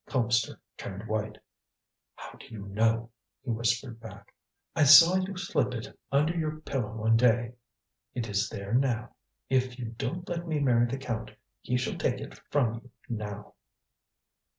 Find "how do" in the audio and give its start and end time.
2.15-2.47